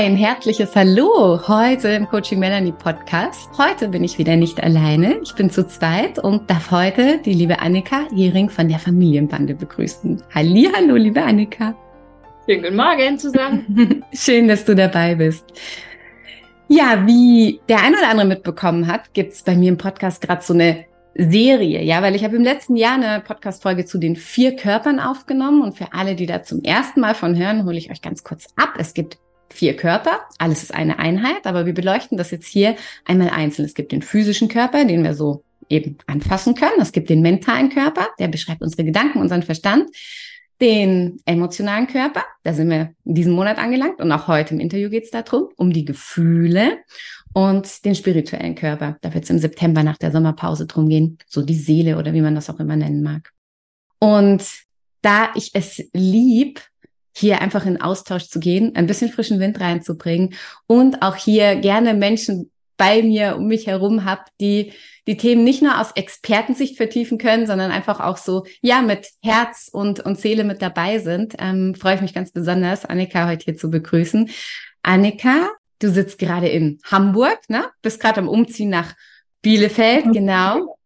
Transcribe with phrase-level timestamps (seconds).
[0.00, 3.50] Ein herzliches Hallo heute im Coaching Melanie Podcast.
[3.58, 5.18] Heute bin ich wieder nicht alleine.
[5.24, 10.22] Ich bin zu zweit und darf heute die liebe Annika Hering von der Familienbande begrüßen.
[10.32, 11.74] Hallo, liebe Annika.
[12.46, 14.04] Schönen guten Morgen zusammen.
[14.12, 15.44] Schön, dass du dabei bist.
[16.68, 20.54] Ja, wie der ein oder andere mitbekommen hat, gibt's bei mir im Podcast gerade so
[20.54, 20.84] eine
[21.16, 25.60] Serie, ja, weil ich habe im letzten Jahr eine Podcast-Folge zu den vier Körpern aufgenommen
[25.60, 28.46] und für alle, die da zum ersten Mal von hören, hole ich euch ganz kurz
[28.54, 28.74] ab.
[28.78, 29.18] Es gibt
[29.50, 33.64] vier Körper, alles ist eine Einheit, aber wir beleuchten das jetzt hier einmal einzeln.
[33.64, 36.80] Es gibt den physischen Körper, den wir so eben anfassen können.
[36.80, 39.90] Es gibt den mentalen Körper, der beschreibt unsere Gedanken, unseren Verstand.
[40.60, 44.90] Den emotionalen Körper, da sind wir in diesem Monat angelangt und auch heute im Interview
[44.90, 46.78] geht es darum, um die Gefühle
[47.32, 48.96] und den spirituellen Körper.
[49.00, 52.22] Da wird es im September nach der Sommerpause drum gehen, so die Seele oder wie
[52.22, 53.32] man das auch immer nennen mag.
[54.00, 54.44] Und
[55.02, 56.60] da ich es lieb,
[57.18, 60.34] hier einfach in Austausch zu gehen, ein bisschen frischen Wind reinzubringen
[60.66, 64.72] und auch hier gerne Menschen bei mir um mich herum habe, die
[65.08, 69.68] die Themen nicht nur aus Expertensicht vertiefen können, sondern einfach auch so, ja, mit Herz
[69.72, 71.34] und, und Seele mit dabei sind.
[71.38, 74.30] Ähm, freue ich mich ganz besonders, Annika heute hier zu begrüßen.
[74.82, 75.48] Annika,
[75.80, 77.64] du sitzt gerade in Hamburg, ne?
[77.80, 78.94] Bist gerade am Umziehen nach
[79.40, 80.77] Bielefeld, genau.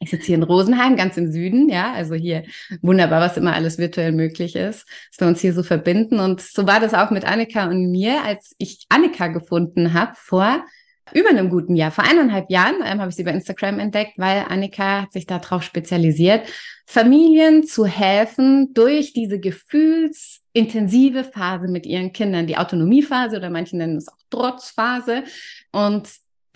[0.00, 2.44] Ich sitze hier in Rosenheim, ganz im Süden, ja, also hier
[2.82, 6.20] wunderbar, was immer alles virtuell möglich ist, dass wir uns hier so verbinden.
[6.20, 10.64] Und so war das auch mit Annika und mir, als ich Annika gefunden habe vor
[11.12, 11.90] über einem guten Jahr.
[11.90, 15.62] Vor eineinhalb Jahren ähm, habe ich sie bei Instagram entdeckt, weil Annika hat sich darauf
[15.62, 16.46] spezialisiert,
[16.86, 23.96] Familien zu helfen durch diese gefühlsintensive Phase mit ihren Kindern, die Autonomiephase oder manche nennen
[23.96, 25.24] es auch Trotzphase.
[25.70, 26.08] Und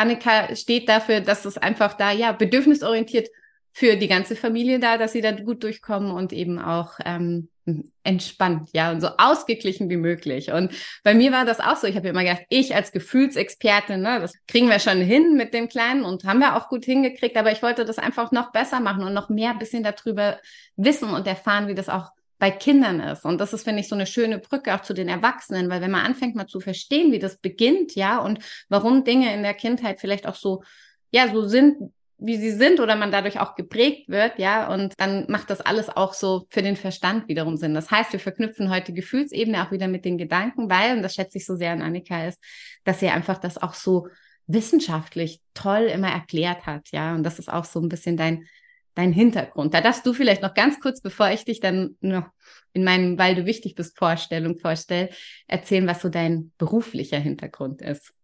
[0.03, 3.29] Annika steht dafür, dass es einfach da, ja, bedürfnisorientiert
[3.73, 7.49] für die ganze Familie da, dass sie da gut durchkommen und eben auch ähm,
[8.03, 10.53] entspannt, ja, und so ausgeglichen wie möglich.
[10.53, 10.73] Und
[11.05, 11.87] bei mir war das auch so.
[11.87, 15.69] Ich habe immer gedacht, ich als Gefühlsexpertin, ne, das kriegen wir schon hin mit dem
[15.69, 19.05] Kleinen und haben wir auch gut hingekriegt, aber ich wollte das einfach noch besser machen
[19.05, 20.39] und noch mehr bisschen darüber
[20.77, 22.11] wissen und erfahren, wie das auch
[22.43, 23.25] bei Kindern ist.
[23.25, 25.93] Und das ist, finde ich, so eine schöne Brücke auch zu den Erwachsenen, weil wenn
[25.93, 30.01] man anfängt mal zu verstehen, wie das beginnt, ja, und warum Dinge in der Kindheit
[30.01, 30.65] vielleicht auch so,
[31.13, 35.27] ja, so sind, wie sie sind oder man dadurch auch geprägt wird, ja, und dann
[35.29, 37.75] macht das alles auch so für den Verstand wiederum Sinn.
[37.75, 41.39] Das heißt, wir verknüpfen heute Gefühlsebene auch wieder mit den Gedanken, weil, und das schätze
[41.39, 42.43] ich so sehr an Annika, ist,
[42.83, 44.09] dass sie einfach das auch so
[44.49, 48.49] wissenschaftlich toll immer erklärt hat, ja, und das ist auch so ein bisschen dein
[48.95, 49.75] dein Hintergrund.
[49.75, 52.27] Da darfst du vielleicht noch ganz kurz, bevor ich dich dann noch
[52.73, 55.11] in meinen, weil du wichtig bist, Vorstellung vorstelle,
[55.47, 58.15] erzählen, was so dein beruflicher Hintergrund ist.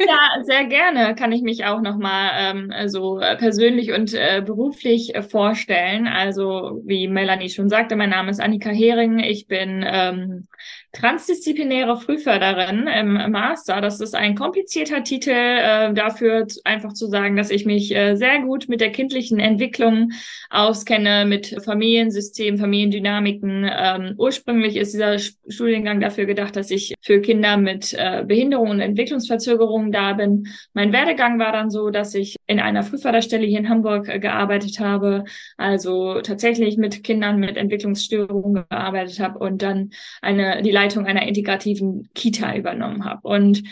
[0.00, 5.16] Ja, sehr gerne kann ich mich auch nochmal ähm, so äh, persönlich und äh, beruflich
[5.16, 6.06] äh, vorstellen.
[6.06, 9.18] Also wie Melanie schon sagte, mein Name ist Annika Hering.
[9.18, 10.46] Ich bin ähm,
[10.92, 13.80] transdisziplinäre Frühförderin im Master.
[13.80, 18.40] Das ist ein komplizierter Titel äh, dafür, einfach zu sagen, dass ich mich äh, sehr
[18.40, 20.12] gut mit der kindlichen Entwicklung
[20.48, 23.68] auskenne, mit Familiensystemen, Familiendynamiken.
[23.70, 28.80] Ähm, ursprünglich ist dieser Studiengang dafür gedacht, dass ich für Kinder mit äh, Behinderung und
[28.80, 30.48] Entwicklungsverzögerung da bin.
[30.72, 34.80] Mein Werdegang war dann so, dass ich in einer Frühförderstelle hier in Hamburg äh, gearbeitet
[34.80, 35.24] habe,
[35.56, 39.90] also tatsächlich mit Kindern mit Entwicklungsstörungen gearbeitet habe und dann
[40.22, 43.26] eine, die Leitung einer integrativen Kita übernommen habe.
[43.28, 43.62] Und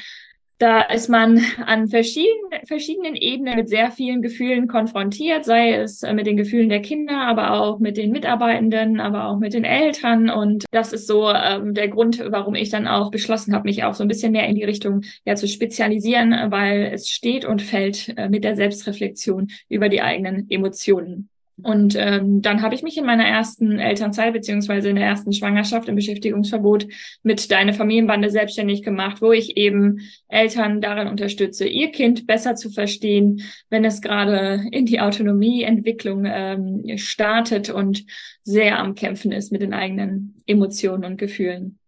[0.59, 6.15] da ist man an verschiedenen, verschiedenen Ebenen mit sehr vielen Gefühlen konfrontiert, sei es äh,
[6.15, 10.31] mit den Gefühlen der Kinder, aber auch mit den Mitarbeitenden, aber auch mit den Eltern.
[10.31, 13.95] Und das ist so ähm, der Grund, warum ich dann auch beschlossen habe, mich auch
[13.95, 18.15] so ein bisschen mehr in die Richtung ja zu spezialisieren, weil es steht und fällt
[18.17, 21.29] äh, mit der Selbstreflexion über die eigenen Emotionen.
[21.63, 25.89] Und ähm, dann habe ich mich in meiner ersten Elternzeit beziehungsweise in der ersten Schwangerschaft
[25.89, 26.87] im Beschäftigungsverbot
[27.23, 32.69] mit Deine Familienbande selbstständig gemacht, wo ich eben Eltern darin unterstütze, ihr Kind besser zu
[32.69, 38.05] verstehen, wenn es gerade in die Autonomieentwicklung ähm, startet und
[38.43, 41.79] sehr am Kämpfen ist mit den eigenen Emotionen und Gefühlen.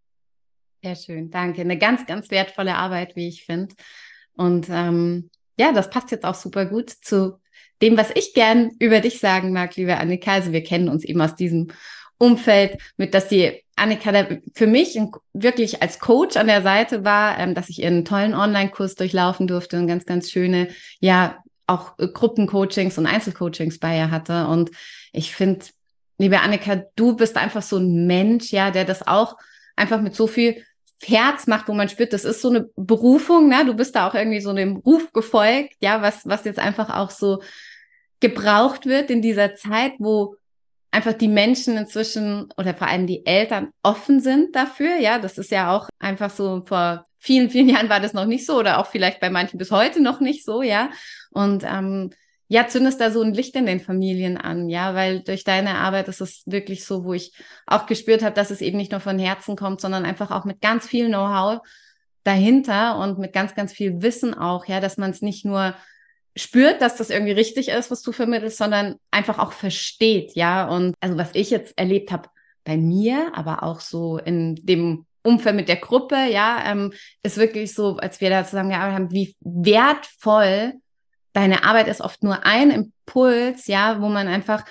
[0.82, 1.60] Sehr schön, danke.
[1.60, 3.74] Eine ganz, ganz wertvolle Arbeit, wie ich finde.
[4.34, 5.28] Und ähm,
[5.58, 7.38] ja, das passt jetzt auch super gut zu
[7.82, 10.32] dem, was ich gern über dich sagen mag, liebe Annika.
[10.32, 11.68] Also wir kennen uns eben aus diesem
[12.18, 14.98] Umfeld, mit dass die Annika da für mich
[15.32, 19.78] wirklich als Coach an der Seite war, ähm, dass ich ihren tollen Online-Kurs durchlaufen durfte
[19.78, 20.68] und ganz, ganz schöne,
[21.00, 24.46] ja, auch Gruppencoachings und Einzelcoachings bei ihr hatte.
[24.46, 24.70] Und
[25.12, 25.66] ich finde,
[26.16, 29.36] liebe Annika, du bist einfach so ein Mensch, ja, der das auch
[29.76, 30.64] einfach mit so viel
[31.02, 33.64] Herz macht, wo man spürt, das ist so eine Berufung, ne?
[33.64, 37.10] Du bist da auch irgendwie so einem Ruf gefolgt, ja, was, was jetzt einfach auch
[37.10, 37.40] so
[38.20, 40.36] gebraucht wird in dieser Zeit, wo
[40.90, 44.96] einfach die Menschen inzwischen oder vor allem die Eltern offen sind dafür.
[44.96, 48.46] Ja, das ist ja auch einfach so vor vielen, vielen Jahren war das noch nicht
[48.46, 50.90] so oder auch vielleicht bei manchen bis heute noch nicht so, ja.
[51.30, 52.10] Und ähm,
[52.50, 56.08] ja, zündest da so ein Licht in den Familien an, ja, weil durch deine Arbeit
[56.08, 57.34] ist es wirklich so, wo ich
[57.66, 60.62] auch gespürt habe, dass es eben nicht nur von Herzen kommt, sondern einfach auch mit
[60.62, 61.60] ganz viel Know-how
[62.24, 65.74] dahinter und mit ganz, ganz viel Wissen auch, ja, dass man es nicht nur
[66.38, 70.66] spürt, dass das irgendwie richtig ist, was du vermittelst, sondern einfach auch versteht, ja.
[70.68, 72.28] Und also was ich jetzt erlebt habe
[72.64, 76.92] bei mir, aber auch so in dem Umfeld mit der Gruppe, ja, ähm,
[77.22, 80.74] ist wirklich so, als wir da zusammengearbeitet haben, wie wertvoll
[81.32, 84.64] deine Arbeit ist oft nur ein Impuls, ja, wo man einfach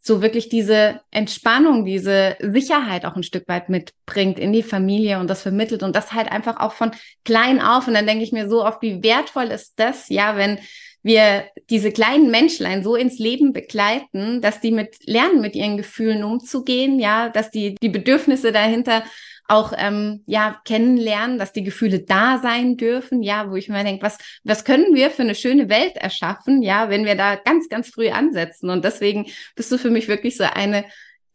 [0.00, 5.28] so wirklich diese Entspannung, diese Sicherheit auch ein Stück weit mitbringt in die Familie und
[5.28, 6.90] das vermittelt und das halt einfach auch von
[7.24, 7.88] klein auf.
[7.88, 10.58] Und dann denke ich mir so oft, wie wertvoll ist das, ja, wenn
[11.04, 16.24] wir diese kleinen Menschlein so ins Leben begleiten, dass die mit lernen, mit ihren Gefühlen
[16.24, 19.04] umzugehen, ja, dass die die Bedürfnisse dahinter
[19.46, 24.02] auch ähm, ja kennenlernen, dass die Gefühle da sein dürfen, ja, wo ich mir denke,
[24.02, 27.90] was was können wir für eine schöne Welt erschaffen, ja, wenn wir da ganz ganz
[27.90, 28.70] früh ansetzen?
[28.70, 30.86] Und deswegen bist du für mich wirklich so eine,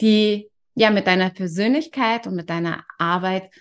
[0.02, 3.52] die ja mit deiner Persönlichkeit und mit deiner Arbeit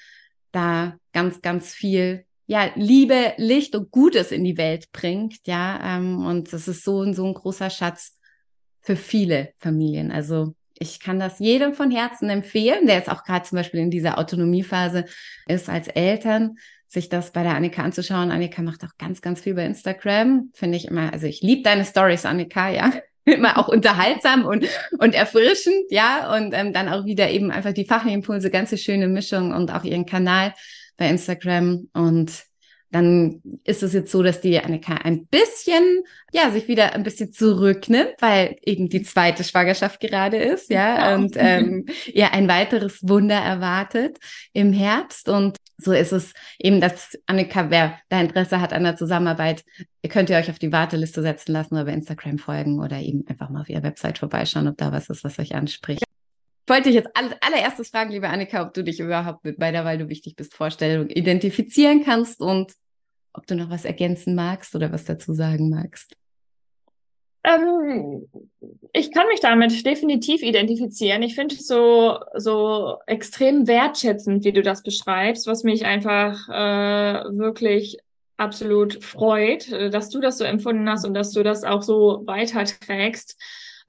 [0.52, 5.96] da ganz ganz viel ja, Liebe, Licht und Gutes in die Welt bringt, ja.
[5.98, 8.16] Ähm, und das ist so, so ein großer Schatz
[8.80, 10.10] für viele Familien.
[10.10, 13.90] Also ich kann das jedem von Herzen empfehlen, der jetzt auch gerade zum Beispiel in
[13.90, 15.04] dieser Autonomiephase
[15.46, 16.56] ist als Eltern,
[16.86, 18.30] sich das bei der Annika anzuschauen.
[18.30, 20.50] Annika macht auch ganz, ganz viel bei Instagram.
[20.54, 22.92] Finde ich immer, also ich liebe deine Stories, Annika, ja.
[23.26, 24.66] immer auch unterhaltsam und,
[24.98, 26.34] und erfrischend, ja.
[26.34, 29.84] Und ähm, dann auch wieder eben einfach die fachlichen Impulse, ganze schöne Mischung und auch
[29.84, 30.54] ihren Kanal
[30.98, 31.88] bei Instagram.
[31.94, 32.44] Und
[32.90, 37.32] dann ist es jetzt so, dass die Annika ein bisschen, ja, sich wieder ein bisschen
[37.32, 43.36] zurücknimmt, weil eben die zweite Schwangerschaft gerade ist, ja, und ähm, ihr ein weiteres Wunder
[43.36, 44.18] erwartet
[44.54, 45.28] im Herbst.
[45.28, 49.64] Und so ist es eben, dass Annika, wer da Interesse hat an der Zusammenarbeit,
[50.02, 53.24] ihr könnt ihr euch auf die Warteliste setzen lassen oder bei Instagram folgen oder eben
[53.28, 56.07] einfach mal auf ihrer Website vorbeischauen, ob da was ist, was euch anspricht
[56.68, 59.98] wollte dich jetzt als allererstes fragen, liebe Annika, ob du dich überhaupt mit bei weil
[59.98, 62.72] du wichtig bist, Vorstellung identifizieren kannst und
[63.32, 66.16] ob du noch was ergänzen magst oder was dazu sagen magst.
[67.44, 68.28] Ähm,
[68.92, 71.22] ich kann mich damit definitiv identifizieren.
[71.22, 77.38] Ich finde es so, so extrem wertschätzend, wie du das beschreibst, was mich einfach äh,
[77.38, 77.98] wirklich
[78.36, 83.36] absolut freut, dass du das so empfunden hast und dass du das auch so weiterträgst.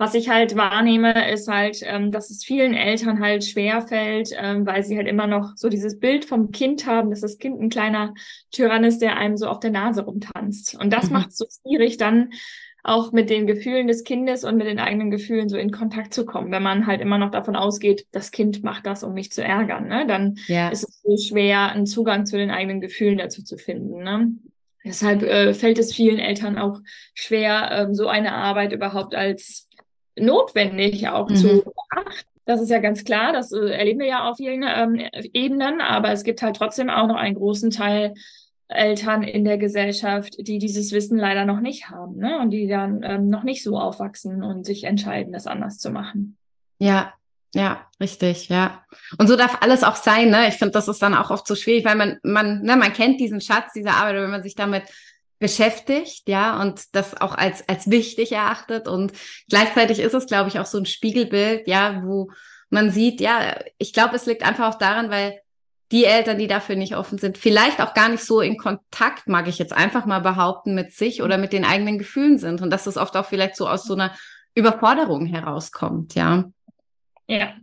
[0.02, 4.66] Was ich halt wahrnehme, ist halt, ähm, dass es vielen Eltern halt schwer fällt, ähm,
[4.66, 7.70] weil sie halt immer noch so dieses Bild vom Kind haben, dass das Kind ein
[7.70, 8.14] kleiner
[8.50, 10.80] Tyrann ist, der einem so auf der Nase rumtanzt.
[10.80, 11.14] Und das mhm.
[11.14, 12.32] macht es so schwierig, dann
[12.82, 16.26] auch mit den Gefühlen des Kindes und mit den eigenen Gefühlen so in Kontakt zu
[16.26, 16.50] kommen.
[16.50, 19.88] Wenn man halt immer noch davon ausgeht, das Kind macht das, um mich zu ärgern,
[19.90, 20.08] ne?
[20.08, 20.70] dann ja.
[20.70, 24.04] ist es so schwer, einen Zugang zu den eigenen Gefühlen dazu zu finden.
[24.04, 24.32] Ne?
[24.86, 26.80] Deshalb äh, fällt es vielen Eltern auch
[27.14, 29.69] schwer, ähm, so eine Arbeit überhaupt als
[30.20, 31.36] notwendig auch mhm.
[31.36, 32.12] zu beachten.
[32.46, 36.12] Das ist ja ganz klar, das äh, erleben wir ja auf vielen ähm, Ebenen, aber
[36.12, 38.16] es gibt halt trotzdem auch noch einen großen Teil
[38.70, 42.40] Eltern in der Gesellschaft, die dieses Wissen leider noch nicht haben ne?
[42.40, 46.38] und die dann ähm, noch nicht so aufwachsen und sich entscheiden, das anders zu machen.
[46.78, 47.14] Ja,
[47.56, 48.84] ja, richtig, ja.
[49.18, 50.48] Und so darf alles auch sein, ne?
[50.48, 53.20] Ich finde, das ist dann auch oft so schwierig, weil man, man, ne, man kennt
[53.20, 54.84] diesen Schatz dieser Arbeit, wenn man sich damit
[55.40, 58.88] beschäftigt, ja, und das auch als, als wichtig erachtet.
[58.88, 59.14] Und
[59.50, 62.32] gleichzeitig ist es, glaube ich, auch so ein Spiegelbild, ja, wo
[62.70, 65.40] man sieht, ja, ich glaube, es liegt einfach auch daran, weil
[65.92, 69.48] die Eltern, die dafür nicht offen sind, vielleicht auch gar nicht so in Kontakt, mag
[69.48, 72.62] ich jetzt einfach mal behaupten, mit sich oder mit den eigenen Gefühlen sind.
[72.62, 74.14] Und dass das oft auch vielleicht so aus so einer
[74.54, 76.46] Überforderung herauskommt, ja.
[77.28, 77.54] Ja,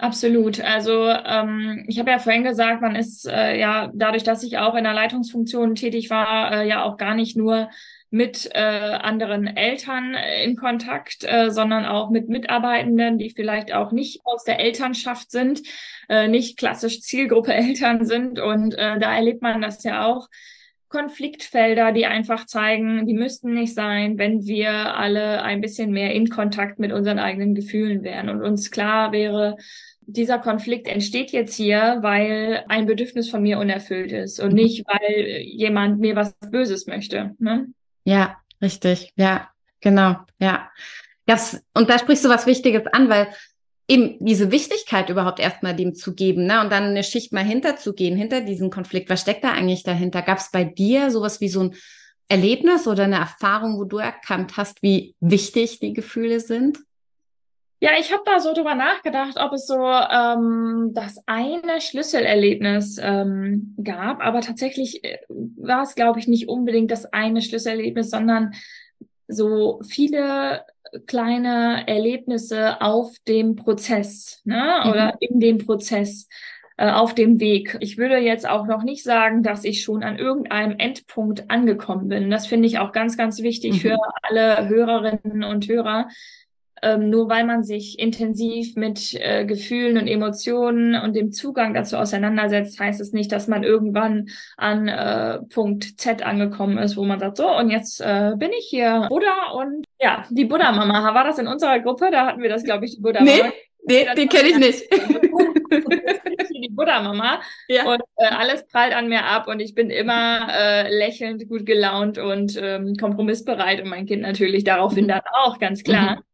[0.00, 0.60] Absolut.
[0.60, 4.76] Also ähm, ich habe ja vorhin gesagt, man ist äh, ja dadurch, dass ich auch
[4.76, 7.68] in der Leitungsfunktion tätig war, äh, ja auch gar nicht nur
[8.10, 10.14] mit äh, anderen Eltern
[10.44, 15.62] in Kontakt, äh, sondern auch mit Mitarbeitenden, die vielleicht auch nicht aus der Elternschaft sind,
[16.08, 18.38] äh, nicht klassisch Zielgruppe Eltern sind.
[18.38, 20.28] Und äh, da erlebt man das ja auch.
[20.88, 26.30] Konfliktfelder, die einfach zeigen, die müssten nicht sein, wenn wir alle ein bisschen mehr in
[26.30, 29.56] Kontakt mit unseren eigenen Gefühlen wären und uns klar wäre,
[30.10, 35.42] dieser Konflikt entsteht jetzt hier, weil ein Bedürfnis von mir unerfüllt ist und nicht, weil
[35.42, 37.34] jemand mir was Böses möchte.
[37.38, 37.66] Ne?
[38.04, 39.12] Ja, richtig.
[39.16, 39.50] Ja,
[39.80, 40.16] genau.
[40.40, 40.70] Ja.
[41.26, 43.28] Das, und da sprichst du was Wichtiges an, weil
[43.86, 46.62] eben diese Wichtigkeit überhaupt erstmal dem zu geben, ne?
[46.62, 49.10] Und dann eine Schicht mal hinterzugehen, hinter diesen Konflikt.
[49.10, 50.22] Was steckt da eigentlich dahinter?
[50.22, 51.74] Gab es bei dir sowas wie so ein
[52.28, 56.78] Erlebnis oder eine Erfahrung, wo du erkannt hast, wie wichtig die Gefühle sind?
[57.80, 63.76] Ja, ich habe da so drüber nachgedacht, ob es so ähm, das eine Schlüsselerlebnis ähm,
[63.82, 68.54] gab, aber tatsächlich äh, war es, glaube ich, nicht unbedingt das eine Schlüsselerlebnis, sondern
[69.28, 70.64] so viele
[71.06, 74.80] kleine Erlebnisse auf dem Prozess, ne?
[74.82, 74.90] Mhm.
[74.90, 76.28] Oder in dem Prozess,
[76.78, 77.76] äh, auf dem Weg.
[77.80, 82.30] Ich würde jetzt auch noch nicht sagen, dass ich schon an irgendeinem Endpunkt angekommen bin.
[82.30, 83.76] Das finde ich auch ganz, ganz wichtig mhm.
[83.78, 86.08] für alle Hörerinnen und Hörer,
[86.82, 91.96] ähm, nur weil man sich intensiv mit äh, Gefühlen und Emotionen und dem Zugang dazu
[91.96, 97.18] auseinandersetzt, heißt es nicht, dass man irgendwann an äh, Punkt Z angekommen ist, wo man
[97.18, 101.14] sagt, so, und jetzt äh, bin ich hier Buddha und ja, die Buddha-Mama.
[101.14, 102.10] War das in unserer Gruppe?
[102.10, 103.30] Da hatten wir das, glaube ich, die Buddha-Mama.
[103.84, 104.82] Nee, nee die kenne ich nicht.
[106.62, 107.40] die Buddha-Mama.
[107.68, 107.90] Ja.
[107.92, 112.18] Und äh, alles prallt an mir ab und ich bin immer äh, lächelnd, gut gelaunt
[112.18, 115.08] und ähm, kompromissbereit und mein Kind natürlich daraufhin mhm.
[115.08, 116.16] dann auch, ganz klar.
[116.16, 116.27] Mhm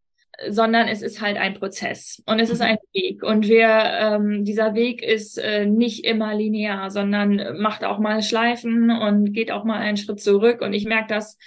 [0.49, 2.67] sondern es ist halt ein Prozess und es ist mhm.
[2.67, 3.23] ein Weg.
[3.23, 8.91] Und wir, ähm, dieser Weg ist äh, nicht immer linear, sondern macht auch mal Schleifen
[8.91, 10.61] und geht auch mal einen Schritt zurück.
[10.61, 11.39] Und ich merke das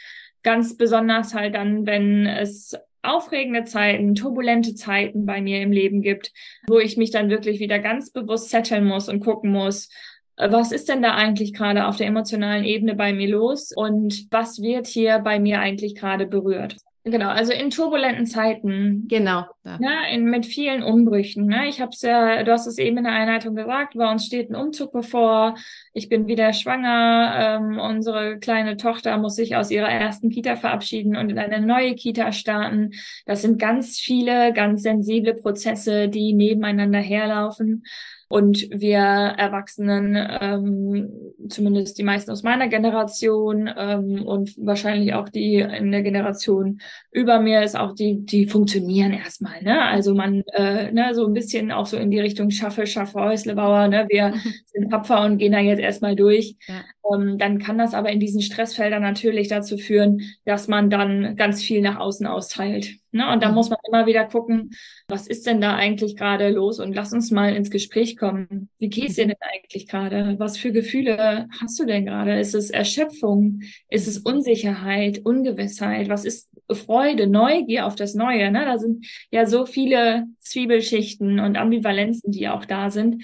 [0.44, 6.32] ganz besonders halt dann, wenn es aufregende Zeiten, turbulente Zeiten bei mir im Leben gibt,
[6.68, 9.90] wo ich mich dann wirklich wieder ganz bewusst setteln muss und gucken muss,
[10.38, 14.28] äh, was ist denn da eigentlich gerade auf der emotionalen Ebene bei mir los und
[14.32, 16.78] was wird hier bei mir eigentlich gerade berührt?
[17.10, 19.08] Genau, also in turbulenten Zeiten.
[19.08, 19.46] Genau.
[19.64, 19.78] Ja.
[19.80, 21.46] Ne, in, mit vielen Umbrüchen.
[21.46, 21.68] Ne?
[21.68, 24.50] Ich habe es ja, du hast es eben in der Einleitung gesagt, bei uns steht
[24.50, 25.56] ein Umzug bevor.
[25.94, 27.60] Ich bin wieder schwanger.
[27.62, 31.96] Ähm, unsere kleine Tochter muss sich aus ihrer ersten Kita verabschieden und in eine neue
[31.96, 32.92] Kita starten.
[33.26, 37.84] Das sind ganz viele, ganz sensible Prozesse, die nebeneinander herlaufen.
[38.30, 41.10] Und wir Erwachsenen, ähm,
[41.48, 46.82] zumindest die meisten aus meiner Generation ähm, und wahrscheinlich auch die in der Generation
[47.12, 49.64] über mir, ist auch die, die funktionieren erstmal.
[49.64, 49.82] Ne?
[49.82, 53.88] Also man, äh, ne, so ein bisschen auch so in die Richtung Schaffe, Schaffe, Häuslebauer,
[53.88, 54.06] ne?
[54.10, 54.34] wir
[54.66, 56.58] sind tapfer und gehen da jetzt erstmal durch.
[56.68, 56.84] Ja.
[57.14, 61.64] Ähm, dann kann das aber in diesen Stressfeldern natürlich dazu führen, dass man dann ganz
[61.64, 62.90] viel nach außen austeilt.
[63.12, 63.32] Ne?
[63.32, 63.56] Und da mhm.
[63.56, 64.72] muss man immer wieder gucken,
[65.08, 66.80] was ist denn da eigentlich gerade los?
[66.80, 68.70] Und lass uns mal ins Gespräch kommen.
[68.80, 70.36] Wie geht's dir denn eigentlich gerade?
[70.40, 72.40] Was für Gefühle hast du denn gerade?
[72.40, 73.62] Ist es Erschöpfung?
[73.90, 76.10] Ist es Unsicherheit, Ungewissheit?
[76.10, 78.52] Was ist Freude, Neugier auf das Neue?
[78.52, 78.66] Ne?
[78.66, 83.24] Da sind ja so viele Zwiebelschichten und Ambivalenzen, die auch da sind.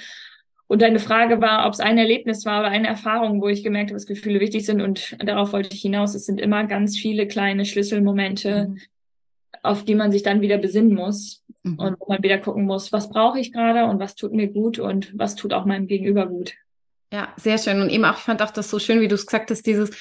[0.68, 3.90] Und deine Frage war, ob es ein Erlebnis war oder eine Erfahrung, wo ich gemerkt
[3.90, 4.82] habe, dass Gefühle wichtig sind.
[4.82, 6.16] Und darauf wollte ich hinaus.
[6.16, 8.78] Es sind immer ganz viele kleine Schlüsselmomente, mhm
[9.64, 11.80] auf die man sich dann wieder besinnen muss mhm.
[11.80, 14.78] und wo man wieder gucken muss, was brauche ich gerade und was tut mir gut
[14.78, 16.54] und was tut auch meinem Gegenüber gut.
[17.12, 17.82] Ja, sehr schön.
[17.82, 19.92] Und eben auch, ich fand auch das so schön, wie du es gesagt hast, dieses,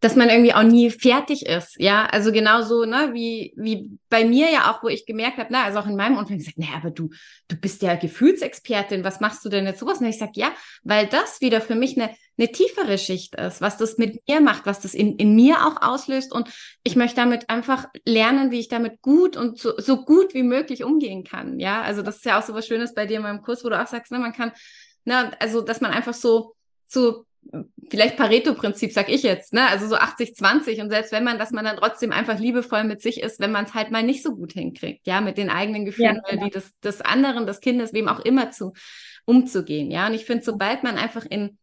[0.00, 1.76] dass man irgendwie auch nie fertig ist.
[1.78, 5.64] Ja, also genauso, ne, wie, wie bei mir ja auch, wo ich gemerkt habe, na,
[5.64, 7.10] also auch in meinem Umfeld gesagt, naja, aber du,
[7.48, 10.00] du bist ja Gefühlsexpertin, was machst du denn jetzt sowas?
[10.00, 10.52] Und ich sage, ja,
[10.82, 14.64] weil das wieder für mich eine, eine tiefere Schicht ist, was das mit mir macht,
[14.64, 16.32] was das in, in mir auch auslöst.
[16.32, 16.48] Und
[16.82, 20.82] ich möchte damit einfach lernen, wie ich damit gut und so, so gut wie möglich
[20.82, 21.60] umgehen kann.
[21.60, 23.68] Ja, also das ist ja auch so was Schönes bei dir in meinem Kurs, wo
[23.68, 24.52] du auch sagst, ne, man kann,
[25.04, 26.54] ne, also, dass man einfach so,
[26.86, 27.26] so
[27.90, 29.68] vielleicht Pareto-Prinzip, sag ich jetzt, ne?
[29.68, 33.20] Also so 80-20 und selbst wenn man, dass man dann trotzdem einfach liebevoll mit sich
[33.20, 36.16] ist, wenn man es halt mal nicht so gut hinkriegt, ja, mit den eigenen Gefühlen
[36.16, 36.44] ja, oder genau.
[36.44, 38.72] die des, des anderen, des Kindes, wem auch immer zu
[39.24, 40.06] umzugehen, ja.
[40.06, 41.58] Und ich finde, sobald man einfach in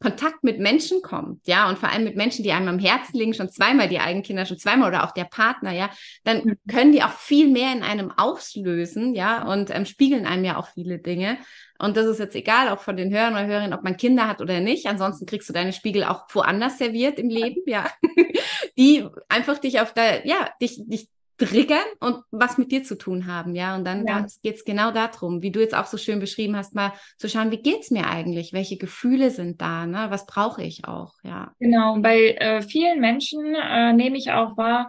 [0.00, 3.34] Kontakt mit Menschen kommt, ja, und vor allem mit Menschen, die einem am Herzen liegen,
[3.34, 5.90] schon zweimal die eigenen Kinder, schon zweimal oder auch der Partner, ja,
[6.22, 6.58] dann mhm.
[6.70, 10.68] können die auch viel mehr in einem auslösen, ja, und ähm, spiegeln einem ja auch
[10.68, 11.38] viele Dinge.
[11.80, 14.40] Und das ist jetzt egal, auch von den Hörern oder Hörerinnen, ob man Kinder hat
[14.40, 14.86] oder nicht.
[14.86, 17.88] Ansonsten kriegst du deine Spiegel auch woanders serviert im Leben, ja.
[18.78, 23.26] die einfach dich auf der, ja, dich, dich triggern und was mit dir zu tun
[23.26, 23.76] haben, ja.
[23.76, 24.26] Und dann Ja.
[24.42, 27.50] geht es genau darum, wie du jetzt auch so schön beschrieben hast, mal zu schauen,
[27.50, 28.52] wie geht's mir eigentlich?
[28.52, 29.86] Welche Gefühle sind da?
[29.86, 30.06] Ne?
[30.10, 31.14] Was brauche ich auch?
[31.22, 31.52] Ja.
[31.60, 34.88] Genau, bei äh, vielen Menschen äh, nehme ich auch wahr,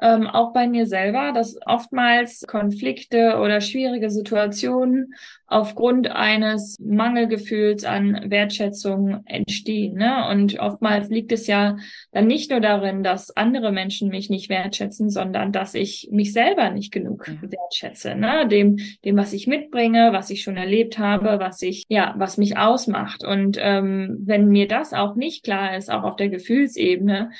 [0.00, 5.14] ähm, auch bei mir selber, dass oftmals Konflikte oder schwierige Situationen
[5.46, 9.94] aufgrund eines Mangelgefühls an Wertschätzung entstehen.
[9.94, 10.28] Ne?
[10.28, 11.76] Und oftmals liegt es ja
[12.12, 16.70] dann nicht nur darin, dass andere Menschen mich nicht wertschätzen, sondern dass ich mich selber
[16.70, 18.16] nicht genug wertschätze.
[18.16, 18.48] Ne?
[18.48, 22.58] Dem, dem, was ich mitbringe, was ich schon erlebt habe, was ich, ja, was mich
[22.58, 23.24] ausmacht.
[23.24, 27.30] Und ähm, wenn mir das auch nicht klar ist, auch auf der Gefühlsebene,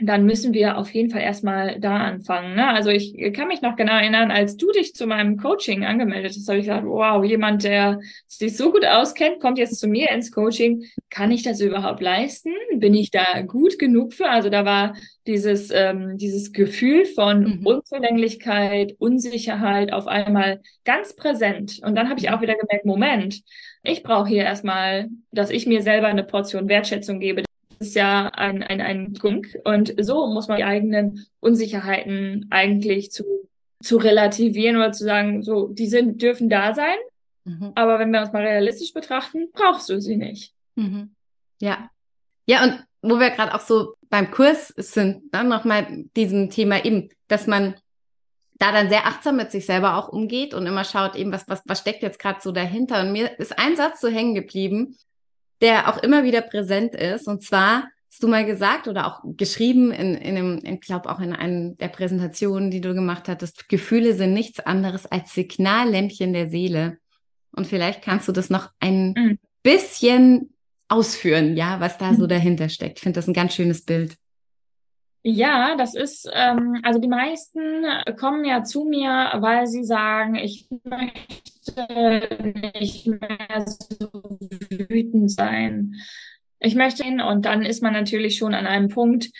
[0.00, 2.56] dann müssen wir auf jeden Fall erstmal da anfangen.
[2.56, 2.68] Ne?
[2.68, 6.48] Also ich kann mich noch genau erinnern, als du dich zu meinem Coaching angemeldet hast,
[6.48, 10.32] habe ich gesagt, wow, jemand, der sich so gut auskennt, kommt jetzt zu mir ins
[10.32, 10.84] Coaching.
[11.10, 12.52] Kann ich das überhaupt leisten?
[12.74, 14.28] Bin ich da gut genug für?
[14.28, 14.96] Also da war
[15.26, 17.66] dieses, ähm, dieses Gefühl von Mhm.
[17.66, 21.80] Unzulänglichkeit, Unsicherheit auf einmal ganz präsent.
[21.84, 23.42] Und dann habe ich auch wieder gemerkt, Moment,
[23.82, 27.44] ich brauche hier erstmal, dass ich mir selber eine Portion Wertschätzung gebe.
[27.84, 29.46] Ist ja ein, ein, ein Grund.
[29.64, 33.24] Und so muss man die eigenen Unsicherheiten eigentlich zu,
[33.82, 36.96] zu relativieren oder zu sagen, so, die sind, dürfen da sein.
[37.44, 37.72] Mhm.
[37.74, 40.54] Aber wenn wir uns mal realistisch betrachten, brauchst du sie nicht.
[40.76, 41.14] Mhm.
[41.60, 41.90] Ja.
[42.46, 47.10] Ja, und wo wir gerade auch so beim Kurs sind, dann nochmal diesem Thema eben,
[47.28, 47.74] dass man
[48.54, 51.60] da dann sehr achtsam mit sich selber auch umgeht und immer schaut eben, was, was,
[51.66, 53.02] was steckt jetzt gerade so dahinter.
[53.02, 54.96] Und mir ist ein Satz so hängen geblieben,
[55.64, 57.26] der auch immer wieder präsent ist.
[57.26, 61.20] Und zwar hast du mal gesagt oder auch geschrieben in, in einem, ich glaube auch
[61.20, 66.48] in einer der Präsentationen, die du gemacht hattest, Gefühle sind nichts anderes als Signallämpchen der
[66.50, 66.98] Seele.
[67.56, 69.38] Und vielleicht kannst du das noch ein Mhm.
[69.62, 70.54] bisschen
[70.88, 72.98] ausführen, ja, was da so dahinter steckt.
[72.98, 74.14] Ich finde das ein ganz schönes Bild.
[75.26, 77.84] Ja, das ist, ähm, also die meisten
[78.18, 82.28] kommen ja zu mir, weil sie sagen, ich möchte
[82.78, 84.10] nicht mehr so
[84.90, 85.94] wütend sein.
[86.60, 89.30] Ich möchte ihn, und dann ist man natürlich schon an einem Punkt,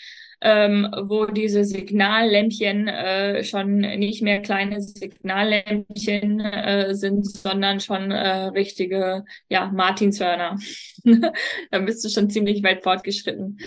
[0.41, 8.45] ähm, wo diese Signallämpchen äh, schon nicht mehr kleine Signallämpchen äh, sind, sondern schon äh,
[8.47, 10.57] richtige, ja, Martinshörner.
[11.71, 13.59] Da bist du schon ziemlich weit fortgeschritten.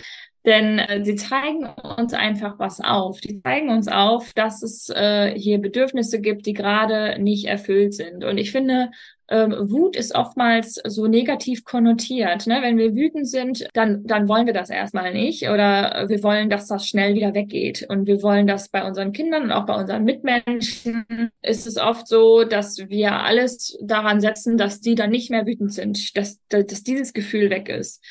[0.49, 3.21] Denn äh, sie zeigen uns einfach was auf.
[3.21, 8.25] Die zeigen uns auf, dass es äh, hier Bedürfnisse gibt, die gerade nicht erfüllt sind.
[8.25, 8.91] Und ich finde,
[9.29, 12.47] ähm, Wut ist oftmals so negativ konnotiert.
[12.47, 12.61] Ne?
[12.63, 16.67] Wenn wir wütend sind, dann, dann wollen wir das erstmal nicht oder wir wollen, dass
[16.67, 17.85] das schnell wieder weggeht.
[17.87, 21.05] Und wir wollen das bei unseren Kindern und auch bei unseren Mitmenschen
[21.43, 25.75] ist es oft so, dass wir alles daran setzen, dass die dann nicht mehr wütend
[25.75, 28.03] sind, dass, dass dieses Gefühl weg ist.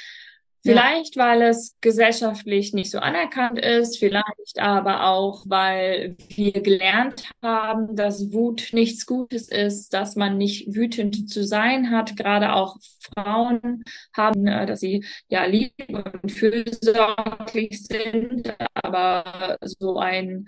[0.67, 7.95] Vielleicht, weil es gesellschaftlich nicht so anerkannt ist, vielleicht aber auch, weil wir gelernt haben,
[7.95, 12.17] dass Wut nichts Gutes ist, dass man nicht wütend zu sein hat.
[12.17, 13.83] Gerade auch Frauen
[14.15, 20.47] haben, äh, dass sie ja lieb und fürsorglich sind, aber so ein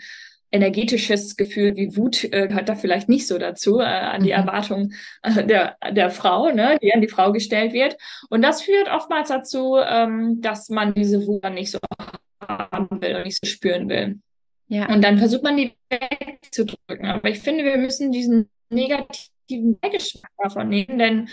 [0.51, 4.35] energetisches Gefühl wie Wut äh, gehört da vielleicht nicht so dazu, äh, an die Mhm.
[4.35, 7.97] Erwartung äh, der, der Frau, ne, die an die Frau gestellt wird.
[8.29, 11.79] Und das führt oftmals dazu, ähm, dass man diese Wut dann nicht so
[12.41, 14.19] haben will und nicht so spüren will.
[14.67, 14.91] Ja.
[14.93, 17.05] Und dann versucht man die wegzudrücken.
[17.05, 21.29] Aber ich finde, wir müssen diesen negativen Beigeschmack davon nehmen, denn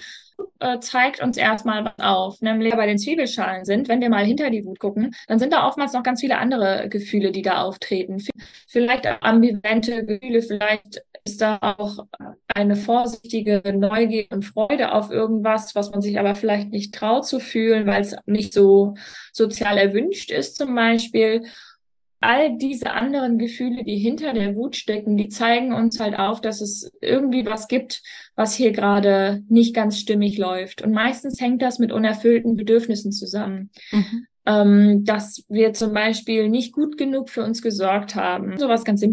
[0.61, 4.51] äh, zeigt uns erstmal was auf, nämlich bei den Zwiebelschalen sind, wenn wir mal hinter
[4.51, 8.23] die Wut gucken, dann sind da oftmals noch ganz viele andere Gefühle, die da auftreten.
[8.67, 12.07] Vielleicht ambivente Gefühle, vielleicht ist da auch
[12.55, 17.41] eine vorsichtige Neugier und Freude auf irgendwas, was man sich aber vielleicht nicht traut zu
[17.41, 18.95] fühlen, weil es nicht so
[19.33, 21.45] sozial erwünscht ist zum Beispiel
[22.21, 26.61] all diese anderen Gefühle, die hinter der Wut stecken, die zeigen uns halt auf, dass
[26.61, 28.03] es irgendwie was gibt,
[28.35, 30.83] was hier gerade nicht ganz stimmig läuft.
[30.83, 33.71] Und meistens hängt das mit unerfüllten Bedürfnissen zusammen.
[33.93, 34.27] Mhm.
[34.49, 38.57] Ähm, dass wir zum Beispiel nicht gut genug für uns gesorgt haben.
[38.59, 39.13] Sowas ganz im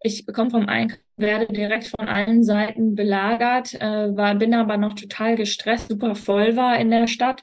[0.00, 4.94] Ich komme vom Einkauf, werde direkt von allen Seiten belagert, äh, war, bin aber noch
[4.94, 7.42] total gestresst, super voll war in der Stadt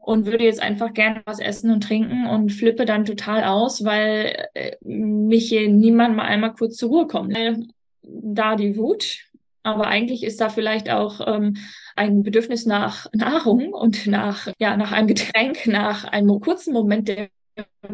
[0.00, 4.48] und würde jetzt einfach gerne was essen und trinken und flippe dann total aus, weil
[4.54, 7.36] äh, mich hier niemand mal einmal kurz zur Ruhe kommt.
[7.36, 7.56] Äh,
[8.02, 9.30] da die Wut,
[9.62, 11.56] aber eigentlich ist da vielleicht auch ähm,
[11.96, 17.28] ein Bedürfnis nach Nahrung und nach, ja, nach einem Getränk, nach einem kurzen Moment der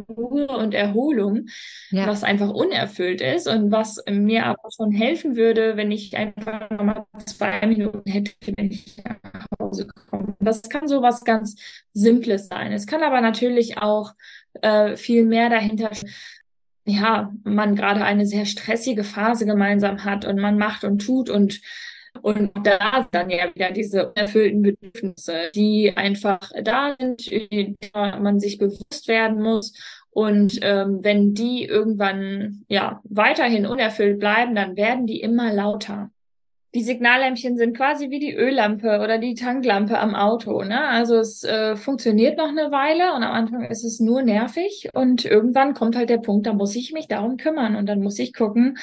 [0.09, 1.47] Ruhe und Erholung,
[1.91, 2.07] Ja.
[2.07, 7.05] was einfach unerfüllt ist und was mir aber schon helfen würde, wenn ich einfach nochmal
[7.25, 10.37] zwei Minuten hätte, wenn ich nach Hause komme.
[10.41, 11.57] Das kann so was ganz
[11.93, 12.73] Simples sein.
[12.73, 14.13] Es kann aber natürlich auch
[14.63, 15.91] äh, viel mehr dahinter
[16.87, 21.61] ja, man gerade eine sehr stressige Phase gemeinsam hat und man macht und tut und
[22.23, 28.59] und da dann ja wieder diese unerfüllten Bedürfnisse, die einfach da sind, die man sich
[28.59, 29.73] bewusst werden muss.
[30.11, 36.11] Und ähm, wenn die irgendwann ja weiterhin unerfüllt bleiben, dann werden die immer lauter
[36.77, 40.63] die Signallämpchen sind quasi wie die Öllampe oder die Tanklampe am Auto.
[40.63, 40.87] Ne?
[40.87, 45.25] Also es äh, funktioniert noch eine Weile und am Anfang ist es nur nervig und
[45.25, 48.35] irgendwann kommt halt der Punkt, da muss ich mich darum kümmern und dann muss ich
[48.35, 48.77] gucken,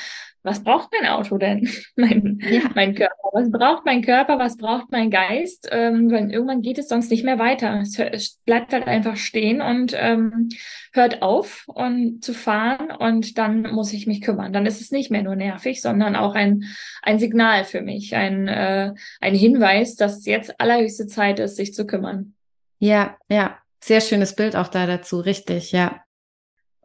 [0.43, 1.69] was braucht mein Auto denn?
[1.95, 2.69] mein, ja.
[2.75, 3.15] mein Körper.
[3.31, 4.37] Was braucht mein Körper?
[4.37, 5.69] Was braucht mein Geist?
[5.71, 7.79] Ähm, weil irgendwann geht es sonst nicht mehr weiter.
[7.81, 10.49] Es, es bleibt halt einfach stehen und ähm,
[10.91, 14.53] hört auf und zu fahren und dann muss ich mich kümmern.
[14.53, 16.65] Dann ist es nicht mehr nur nervig, sondern auch ein,
[17.01, 21.87] ein Signal für mich, ein, äh, ein Hinweis, dass jetzt allerhöchste Zeit ist, sich zu
[21.87, 22.35] kümmern.
[22.79, 23.57] Ja, ja.
[23.83, 26.03] Sehr schönes Bild auch da dazu, richtig, ja.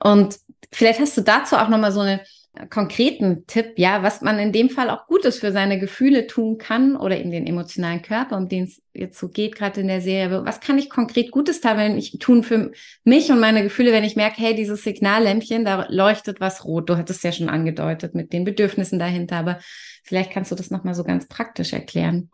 [0.00, 0.38] Und
[0.72, 2.20] vielleicht hast du dazu auch nochmal so eine
[2.70, 6.96] konkreten Tipp, ja, was man in dem Fall auch Gutes für seine Gefühle tun kann
[6.96, 10.44] oder in den emotionalen Körper, um den es jetzt so geht, gerade in der Serie.
[10.44, 12.72] Was kann ich konkret Gutes tun für
[13.04, 16.88] mich und meine Gefühle, wenn ich merke, hey, dieses Signallämpchen, da leuchtet was rot.
[16.88, 19.58] Du hattest ja schon angedeutet mit den Bedürfnissen dahinter, aber
[20.02, 22.30] vielleicht kannst du das nochmal so ganz praktisch erklären.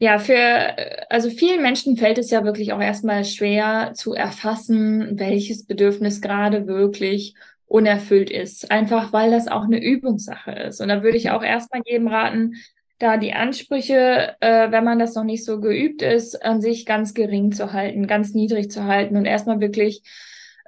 [0.00, 0.76] Ja, für,
[1.10, 6.68] also vielen Menschen fällt es ja wirklich auch erstmal schwer zu erfassen, welches Bedürfnis gerade
[6.68, 7.34] wirklich
[7.68, 8.70] unerfüllt ist.
[8.70, 10.80] Einfach weil das auch eine Übungssache ist.
[10.80, 12.54] Und da würde ich auch erstmal jedem raten,
[12.98, 17.14] da die Ansprüche, äh, wenn man das noch nicht so geübt ist, an sich ganz
[17.14, 20.02] gering zu halten, ganz niedrig zu halten und erstmal wirklich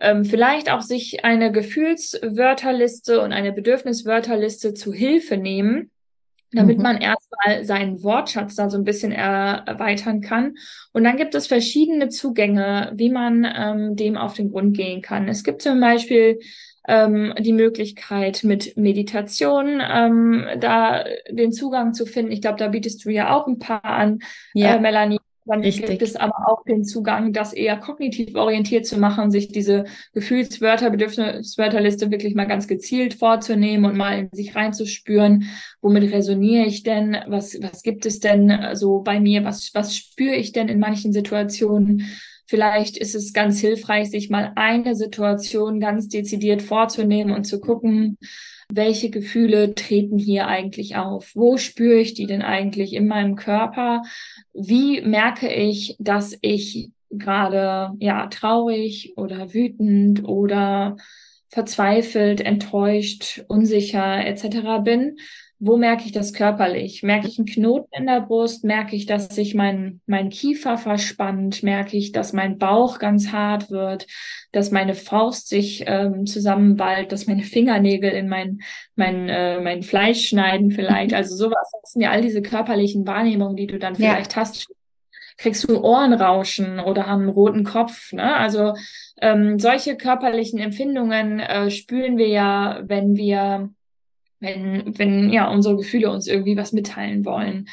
[0.01, 5.91] ähm, vielleicht auch sich eine Gefühlswörterliste und eine Bedürfniswörterliste zu Hilfe nehmen,
[6.53, 6.83] damit mhm.
[6.85, 10.55] man erstmal seinen Wortschatz da so ein bisschen erweitern kann.
[10.93, 15.29] Und dann gibt es verschiedene Zugänge, wie man ähm, dem auf den Grund gehen kann.
[15.29, 16.39] Es gibt zum Beispiel
[16.91, 22.33] ähm, die Möglichkeit mit Meditation ähm, da den Zugang zu finden.
[22.33, 24.19] Ich glaube, da bietest du ja auch ein paar an,
[24.55, 24.75] ja.
[24.75, 25.19] äh, Melanie.
[25.47, 25.87] Dann Richtig.
[25.87, 30.91] gibt es aber auch den Zugang, das eher kognitiv orientiert zu machen, sich diese Gefühlswörter,
[30.91, 35.49] Bedürfniswörterliste wirklich mal ganz gezielt vorzunehmen und mal in sich reinzuspüren.
[35.81, 37.17] Womit resoniere ich denn?
[37.27, 39.45] Was, was gibt es denn so bei mir?
[39.45, 42.07] Was, was spüre ich denn in manchen Situationen?
[42.51, 48.19] Vielleicht ist es ganz hilfreich, sich mal eine Situation ganz dezidiert vorzunehmen und zu gucken,
[48.69, 51.31] welche Gefühle treten hier eigentlich auf?
[51.37, 54.03] Wo spüre ich die denn eigentlich in meinem Körper?
[54.53, 60.97] Wie merke ich, dass ich gerade ja traurig oder wütend oder
[61.51, 64.83] verzweifelt, enttäuscht, unsicher etc.
[64.83, 65.19] bin?
[65.63, 67.03] Wo merke ich das körperlich?
[67.03, 68.65] Merke ich einen Knoten in der Brust?
[68.65, 71.63] Merke ich, dass sich mein, mein Kiefer verspannt?
[71.63, 74.07] Merke ich, dass mein Bauch ganz hart wird?
[74.53, 77.13] Dass meine Faust sich ähm, zusammenballt?
[77.13, 78.61] Dass meine Fingernägel in mein,
[78.97, 81.13] mein, äh, mein Fleisch schneiden vielleicht?
[81.21, 81.71] Also sowas.
[81.83, 84.41] Das sind ja all diese körperlichen Wahrnehmungen, die du dann vielleicht ja.
[84.41, 84.67] hast.
[85.37, 88.13] Kriegst du Ohrenrauschen oder haben einen roten Kopf?
[88.13, 88.35] Ne?
[88.35, 88.73] Also
[89.21, 93.71] ähm, solche körperlichen Empfindungen äh, spüren wir ja, wenn wir
[94.41, 97.69] wenn, wenn ja unsere Gefühle uns irgendwie was mitteilen wollen.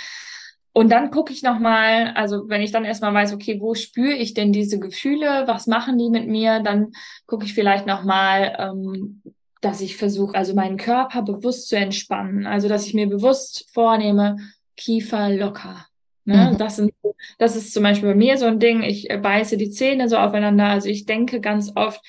[0.73, 4.35] Und dann gucke ich nochmal, also wenn ich dann erstmal weiß, okay, wo spüre ich
[4.35, 6.91] denn diese Gefühle, was machen die mit mir, dann
[7.25, 9.23] gucke ich vielleicht nochmal, ähm,
[9.61, 12.45] dass ich versuche, also meinen Körper bewusst zu entspannen.
[12.45, 14.37] Also dass ich mir bewusst vornehme,
[14.75, 15.87] Kiefer locker.
[16.25, 16.51] Ne?
[16.51, 16.57] Mhm.
[16.59, 16.93] Das, sind,
[17.39, 20.17] das ist zum Beispiel bei mir so ein Ding, ich äh, beiße die Zähne so
[20.17, 20.65] aufeinander.
[20.65, 22.01] Also ich denke ganz oft,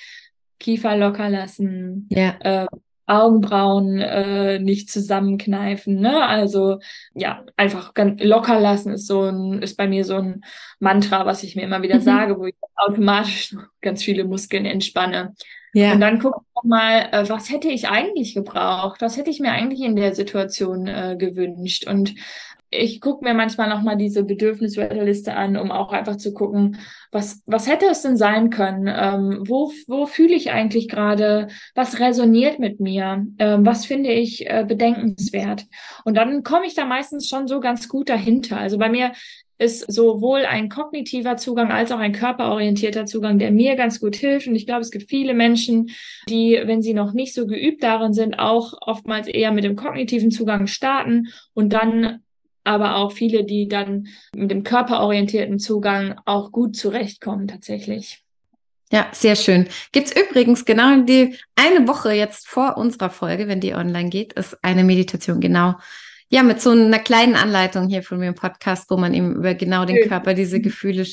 [0.58, 2.34] Kiefer locker lassen, ja.
[2.40, 2.66] äh,
[3.08, 6.26] Augenbrauen äh, nicht zusammenkneifen, ne?
[6.26, 6.78] Also
[7.14, 10.44] ja, einfach ganz locker lassen ist so ein, ist bei mir so ein
[10.78, 12.02] Mantra, was ich mir immer wieder mhm.
[12.02, 15.34] sage, wo ich automatisch ganz viele Muskeln entspanne.
[15.72, 15.92] Ja.
[15.92, 19.00] Und dann guck ich mal, äh, was hätte ich eigentlich gebraucht?
[19.00, 21.86] Was hätte ich mir eigentlich in der Situation äh, gewünscht?
[21.86, 22.14] Und
[22.70, 26.78] ich gucke mir manchmal nochmal diese Bedürfniswörterliste an, um auch einfach zu gucken,
[27.10, 28.86] was, was hätte es denn sein können?
[28.86, 31.48] Ähm, wo wo fühle ich eigentlich gerade?
[31.74, 33.26] Was resoniert mit mir?
[33.38, 35.66] Ähm, was finde ich äh, bedenkenswert?
[36.04, 38.58] Und dann komme ich da meistens schon so ganz gut dahinter.
[38.58, 39.12] Also bei mir
[39.58, 44.46] ist sowohl ein kognitiver Zugang als auch ein körperorientierter Zugang, der mir ganz gut hilft.
[44.46, 45.90] Und ich glaube, es gibt viele Menschen,
[46.28, 50.30] die, wenn sie noch nicht so geübt darin sind, auch oftmals eher mit dem kognitiven
[50.30, 52.20] Zugang starten und dann
[52.68, 58.22] aber auch viele, die dann mit dem körperorientierten Zugang auch gut zurechtkommen tatsächlich.
[58.92, 59.68] Ja, sehr schön.
[59.92, 64.62] Gibt's übrigens genau die eine Woche jetzt vor unserer Folge, wenn die online geht, ist
[64.62, 65.76] eine Meditation genau.
[66.28, 69.54] Ja, mit so einer kleinen Anleitung hier von mir im Podcast, wo man eben über
[69.54, 70.08] genau den schön.
[70.08, 71.06] Körper diese Gefühle,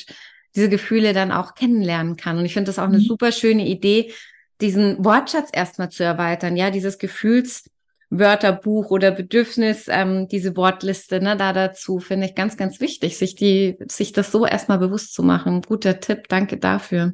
[0.56, 2.38] diese Gefühle dann auch kennenlernen kann.
[2.38, 3.04] Und ich finde das auch eine mhm.
[3.04, 4.12] super schöne Idee,
[4.60, 6.98] diesen Wortschatz erstmal zu erweitern, ja, dieses
[8.16, 13.36] Gefühlswörterbuch oder Bedürfnis, ähm, diese Wortliste, ne, da dazu finde ich ganz, ganz wichtig, sich
[13.36, 15.62] die, sich das so erstmal bewusst zu machen.
[15.62, 17.14] Guter Tipp, danke dafür.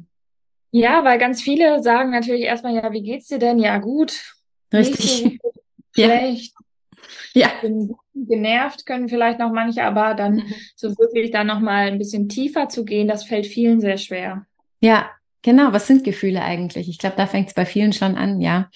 [0.70, 3.58] Ja, weil ganz viele sagen natürlich erstmal, ja, wie geht's dir denn?
[3.58, 4.34] Ja, gut.
[4.72, 5.38] Richtig.
[5.42, 5.50] So
[6.02, 6.54] schlecht.
[7.34, 7.42] Ja.
[7.42, 7.48] ja.
[7.60, 10.54] Bin genervt können vielleicht noch manche, aber dann mhm.
[10.76, 14.46] so wirklich da nochmal ein bisschen tiefer zu gehen, das fällt vielen sehr schwer.
[14.80, 15.10] Ja,
[15.42, 15.72] genau.
[15.72, 16.88] Was sind Gefühle eigentlich?
[16.88, 18.70] Ich glaube, da fängt es bei vielen schon an, ja.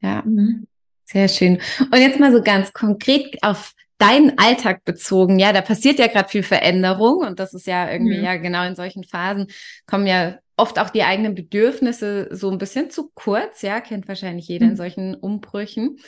[0.00, 0.22] Ja.
[0.24, 0.67] Mhm.
[1.10, 1.58] Sehr schön.
[1.90, 5.38] Und jetzt mal so ganz konkret auf deinen Alltag bezogen.
[5.38, 8.24] Ja, da passiert ja gerade viel Veränderung und das ist ja irgendwie, mhm.
[8.24, 9.46] ja, genau in solchen Phasen
[9.86, 13.62] kommen ja oft auch die eigenen Bedürfnisse so ein bisschen zu kurz.
[13.62, 14.72] Ja, kennt wahrscheinlich jeder mhm.
[14.72, 15.98] in solchen Umbrüchen.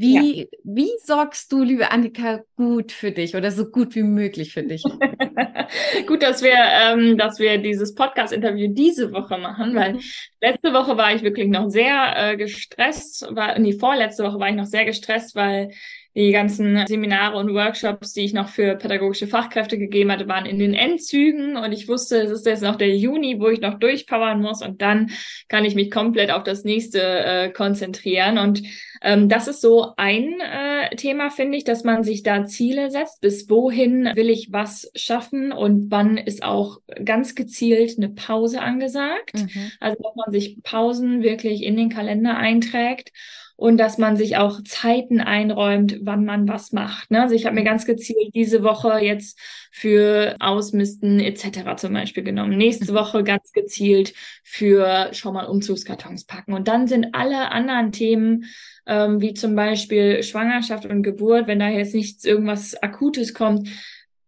[0.00, 0.46] Wie, ja.
[0.64, 4.82] wie sorgst du, liebe Annika, gut für dich oder so gut wie möglich für dich?
[6.06, 10.00] gut, dass wir, ähm, dass wir dieses Podcast-Interview diese Woche machen, weil mhm.
[10.40, 14.54] letzte Woche war ich wirklich noch sehr äh, gestresst, war, nee, vorletzte Woche war ich
[14.54, 15.68] noch sehr gestresst, weil
[16.14, 20.58] die ganzen Seminare und Workshops, die ich noch für pädagogische Fachkräfte gegeben hatte, waren in
[20.58, 24.40] den Endzügen und ich wusste, es ist jetzt noch der Juni, wo ich noch durchpowern
[24.40, 25.10] muss und dann
[25.48, 28.62] kann ich mich komplett auf das nächste äh, konzentrieren und
[29.02, 33.20] ähm, das ist so ein äh, Thema, finde ich, dass man sich da Ziele setzt.
[33.22, 39.34] Bis wohin will ich was schaffen und wann ist auch ganz gezielt eine Pause angesagt.
[39.34, 39.72] Mhm.
[39.80, 43.12] Also, dass man sich Pausen wirklich in den Kalender einträgt
[43.60, 47.10] und dass man sich auch Zeiten einräumt, wann man was macht.
[47.10, 47.20] Ne?
[47.20, 49.38] Also ich habe mir ganz gezielt diese Woche jetzt
[49.70, 51.76] für Ausmisten etc.
[51.76, 52.56] zum Beispiel genommen.
[52.56, 52.96] Nächste mhm.
[52.96, 56.54] Woche ganz gezielt für schon mal Umzugskartons packen.
[56.54, 58.46] Und dann sind alle anderen Themen,
[58.86, 63.68] ähm, wie zum Beispiel Schwangerschaft und Geburt, wenn da jetzt nichts irgendwas Akutes kommt,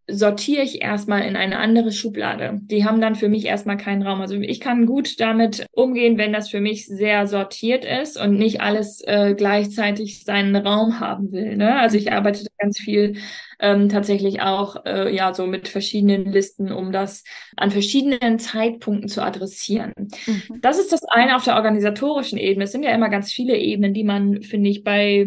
[0.09, 2.59] sortiere ich erstmal in eine andere Schublade.
[2.63, 4.21] Die haben dann für mich erstmal keinen Raum.
[4.21, 8.61] Also ich kann gut damit umgehen, wenn das für mich sehr sortiert ist und nicht
[8.61, 11.57] alles äh, gleichzeitig seinen Raum haben will.
[11.57, 11.79] Ne?
[11.79, 13.17] Also ich arbeite ganz viel
[13.61, 17.23] ähm, tatsächlich auch äh, ja so mit verschiedenen Listen, um das
[17.57, 19.93] an verschiedenen Zeitpunkten zu adressieren.
[20.27, 20.61] Mhm.
[20.61, 22.65] Das ist das eine auf der organisatorischen Ebene.
[22.65, 25.27] Es sind ja immer ganz viele Ebenen, die man, finde ich, bei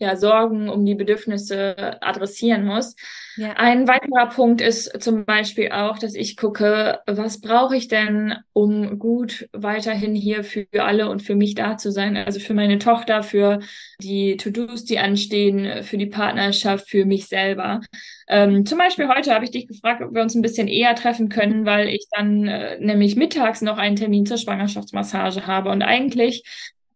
[0.00, 2.96] ja, Sorgen um die Bedürfnisse adressieren muss.
[3.36, 3.52] Ja.
[3.52, 8.98] Ein weiterer Punkt ist zum Beispiel auch, dass ich gucke, was brauche ich denn, um
[8.98, 12.16] gut weiterhin hier für alle und für mich da zu sein?
[12.16, 13.60] Also für meine Tochter, für
[14.00, 17.82] die To-Dos, die anstehen, für die Partnerschaft, für mich selber.
[18.26, 21.28] Ähm, zum Beispiel heute habe ich dich gefragt, ob wir uns ein bisschen eher treffen
[21.28, 25.68] können, weil ich dann äh, nämlich mittags noch einen Termin zur Schwangerschaftsmassage habe.
[25.68, 26.44] Und eigentlich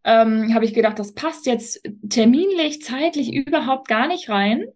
[0.05, 4.67] ähm, habe ich gedacht, das passt jetzt terminlich, zeitlich überhaupt gar nicht rein.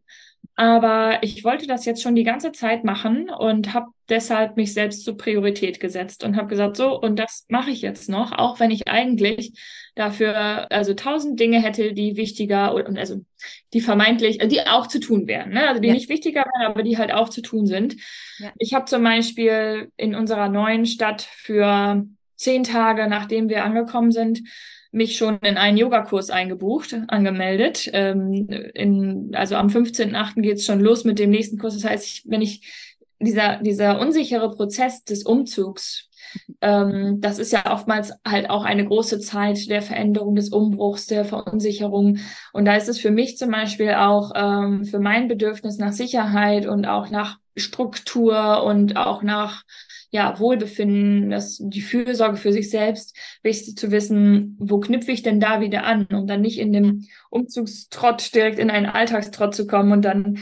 [0.59, 5.05] Aber ich wollte das jetzt schon die ganze Zeit machen und habe deshalb mich selbst
[5.05, 8.73] zur Priorität gesetzt und habe gesagt, so, und das mache ich jetzt noch, auch wenn
[8.73, 9.53] ich eigentlich
[9.95, 13.25] dafür also tausend Dinge hätte, die wichtiger und also
[13.73, 15.69] die vermeintlich, die auch zu tun wären, ne?
[15.69, 15.95] also die ja.
[15.95, 17.95] nicht wichtiger wären, aber die halt auch zu tun sind.
[18.39, 18.51] Ja.
[18.59, 24.41] Ich habe zum Beispiel in unserer neuen Stadt für zehn Tage, nachdem wir angekommen sind,
[24.91, 27.89] mich schon in einen Yogakurs eingebucht, angemeldet.
[27.93, 30.41] Ähm, in, also am 15.8.
[30.41, 31.75] geht es schon los mit dem nächsten Kurs.
[31.75, 36.09] Das heißt, ich, wenn ich dieser, dieser unsichere Prozess des Umzugs,
[36.61, 41.25] ähm, das ist ja oftmals halt auch eine große Zeit der Veränderung, des Umbruchs, der
[41.25, 42.19] Verunsicherung.
[42.53, 46.67] Und da ist es für mich zum Beispiel auch ähm, für mein Bedürfnis nach Sicherheit
[46.67, 49.65] und auch nach Struktur und auch nach
[50.11, 55.41] ja, Wohlbefinden, das, die Fürsorge für sich selbst, wichtig zu wissen, wo knüpfe ich denn
[55.41, 59.93] da wieder an, um dann nicht in dem Umzugstrott direkt in einen Alltagstrott zu kommen
[59.93, 60.39] und dann,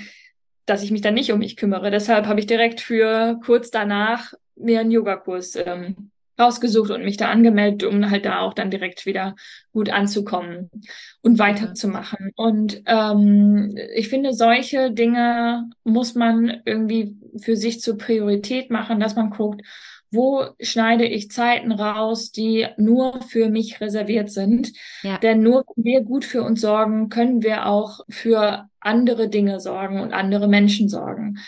[0.67, 1.91] dass ich mich dann nicht um mich kümmere.
[1.91, 7.29] Deshalb habe ich direkt für kurz danach mir einen Yogakurs ähm, rausgesucht und mich da
[7.29, 9.37] angemeldet, um halt da auch dann direkt wieder
[9.73, 10.71] gut anzukommen
[11.23, 12.33] und weiterzumachen.
[12.37, 19.17] Und ähm, ich finde, solche Dinge muss man irgendwie für sich zur Priorität machen, dass
[19.17, 19.63] man guckt,
[20.11, 24.73] wo schneide ich Zeiten raus, die nur für mich reserviert sind.
[25.03, 25.19] Ja.
[25.19, 30.01] Denn nur wenn wir gut für uns sorgen, können wir auch für andere Dinge sorgen
[30.01, 31.39] und andere Menschen sorgen.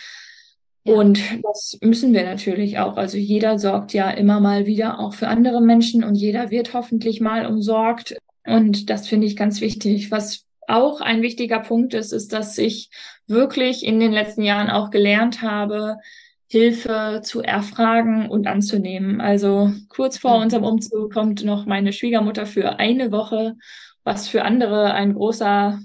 [0.88, 2.96] Und das müssen wir natürlich auch.
[2.96, 7.20] Also jeder sorgt ja immer mal wieder auch für andere Menschen und jeder wird hoffentlich
[7.20, 8.16] mal umsorgt.
[8.46, 10.10] Und das finde ich ganz wichtig.
[10.10, 12.90] Was auch ein wichtiger Punkt ist, ist, dass ich
[13.26, 15.98] wirklich in den letzten Jahren auch gelernt habe,
[16.46, 19.20] Hilfe zu erfragen und anzunehmen.
[19.20, 20.44] Also kurz vor mhm.
[20.44, 23.56] unserem Umzug kommt noch meine Schwiegermutter für eine Woche,
[24.04, 25.78] was für andere ein großer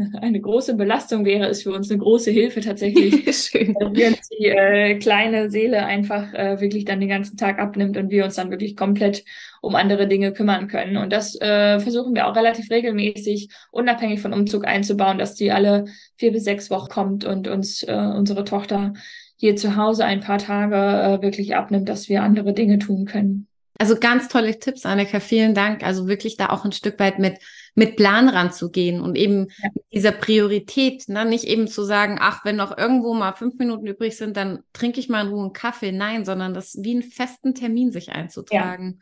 [0.20, 3.24] eine große Belastung wäre, ist für uns eine große Hilfe tatsächlich.
[3.36, 3.74] Schön.
[3.78, 7.96] Dass wir uns die äh, kleine Seele einfach äh, wirklich dann den ganzen Tag abnimmt
[7.96, 9.24] und wir uns dann wirklich komplett
[9.60, 10.96] um andere Dinge kümmern können.
[10.96, 15.86] Und das äh, versuchen wir auch relativ regelmäßig, unabhängig von Umzug einzubauen, dass die alle
[16.16, 18.94] vier bis sechs Wochen kommt und uns äh, unsere Tochter
[19.36, 23.46] hier zu Hause ein paar Tage äh, wirklich abnimmt, dass wir andere Dinge tun können.
[23.78, 25.20] Also ganz tolle Tipps, Annika.
[25.20, 25.82] Vielen Dank.
[25.82, 27.38] Also wirklich da auch ein Stück weit mit
[27.80, 29.70] mit Plan ranzugehen und eben ja.
[29.90, 31.24] dieser Priorität, ne?
[31.24, 35.00] nicht eben zu sagen, ach, wenn noch irgendwo mal fünf Minuten übrig sind, dann trinke
[35.00, 35.90] ich mal in Ruhe einen Kaffee.
[35.90, 39.00] Nein, sondern das wie einen festen Termin sich einzutragen.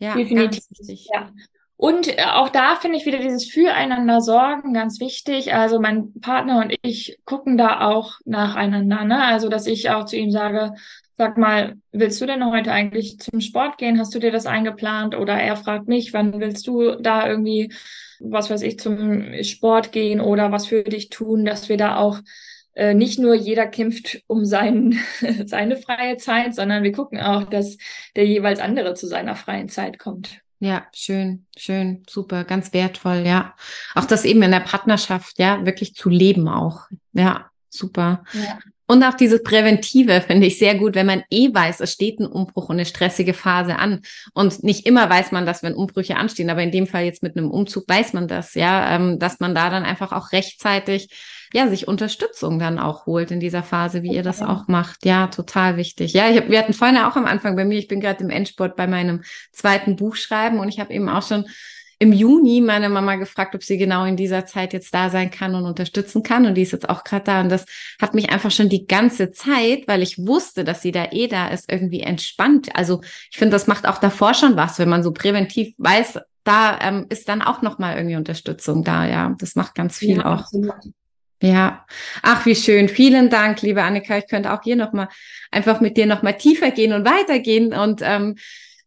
[0.00, 0.64] Ja, ja definitiv.
[1.14, 1.30] Ja.
[1.76, 5.54] Und äh, auch da finde ich wieder dieses Füreinander sorgen ganz wichtig.
[5.54, 9.04] Also mein Partner und ich gucken da auch nacheinander.
[9.04, 9.22] Ne?
[9.22, 10.72] Also dass ich auch zu ihm sage,
[11.16, 14.00] sag mal, willst du denn heute eigentlich zum Sport gehen?
[14.00, 15.14] Hast du dir das eingeplant?
[15.14, 17.72] Oder er fragt mich, wann willst du da irgendwie,
[18.20, 22.20] was weiß ich, zum Sport gehen oder was für dich tun, dass wir da auch
[22.74, 24.98] äh, nicht nur jeder kämpft um sein,
[25.46, 27.78] seine freie Zeit, sondern wir gucken auch, dass
[28.14, 30.40] der jeweils andere zu seiner freien Zeit kommt.
[30.58, 33.54] Ja, schön, schön, super, ganz wertvoll, ja.
[33.94, 36.86] Auch das eben in der Partnerschaft, ja, wirklich zu leben auch.
[37.12, 38.24] Ja, super.
[38.32, 38.58] Ja.
[38.86, 42.26] Und auch dieses Präventive finde ich sehr gut, wenn man eh weiß, es steht ein
[42.26, 44.02] Umbruch und eine stressige Phase an.
[44.32, 47.36] Und nicht immer weiß man das, wenn Umbrüche anstehen, aber in dem Fall jetzt mit
[47.36, 51.08] einem Umzug weiß man das, ja, ähm, dass man da dann einfach auch rechtzeitig
[51.52, 55.04] ja, sich Unterstützung dann auch holt in dieser Phase, wie ihr das auch macht.
[55.04, 56.12] Ja, total wichtig.
[56.12, 58.30] Ja, ich hab, wir hatten vorhin auch am Anfang bei mir, ich bin gerade im
[58.30, 59.22] Endsport bei meinem
[59.52, 61.46] zweiten Buch schreiben und ich habe eben auch schon
[61.98, 65.54] im Juni meine Mama gefragt, ob sie genau in dieser Zeit jetzt da sein kann
[65.54, 66.44] und unterstützen kann.
[66.44, 67.40] Und die ist jetzt auch gerade da.
[67.40, 67.64] Und das
[68.00, 71.48] hat mich einfach schon die ganze Zeit, weil ich wusste, dass sie da eh da
[71.48, 72.68] ist, irgendwie entspannt.
[72.74, 76.78] Also ich finde, das macht auch davor schon was, wenn man so präventiv weiß, da
[76.80, 79.06] ähm, ist dann auch nochmal irgendwie Unterstützung da.
[79.06, 80.40] Ja, das macht ganz viel ja, auch.
[80.40, 80.74] Absolut.
[81.42, 81.84] Ja,
[82.22, 82.88] ach wie schön.
[82.88, 84.16] Vielen Dank, liebe Annika.
[84.16, 85.08] Ich könnte auch hier nochmal
[85.50, 87.74] einfach mit dir nochmal tiefer gehen und weitergehen.
[87.74, 88.36] Und ähm,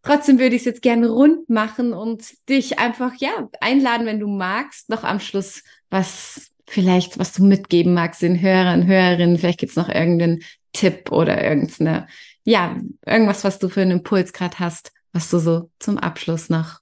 [0.10, 4.28] trotzdem würde ich es jetzt gerne rund machen und dich einfach ja einladen, wenn du
[4.28, 9.38] magst, noch am Schluss was vielleicht, was du mitgeben magst den Hörern, Hörerinnen.
[9.38, 10.42] Vielleicht gibt's noch irgendeinen
[10.74, 12.08] Tipp oder irgendeine,
[12.44, 16.80] ja, irgendwas, was du für einen Impuls gerade hast, was du so zum Abschluss noch